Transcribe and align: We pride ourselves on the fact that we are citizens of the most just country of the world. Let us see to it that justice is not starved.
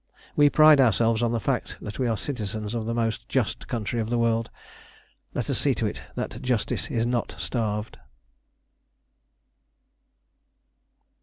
We 0.35 0.49
pride 0.49 0.81
ourselves 0.81 1.21
on 1.21 1.31
the 1.31 1.39
fact 1.39 1.77
that 1.79 1.99
we 1.99 2.07
are 2.07 2.17
citizens 2.17 2.73
of 2.73 2.87
the 2.87 2.93
most 2.95 3.29
just 3.29 3.67
country 3.67 3.99
of 3.99 4.09
the 4.09 4.17
world. 4.17 4.49
Let 5.35 5.47
us 5.47 5.59
see 5.59 5.75
to 5.75 5.85
it 5.85 6.01
that 6.15 6.41
justice 6.41 6.89
is 6.89 7.05
not 7.05 7.35
starved. 7.37 7.99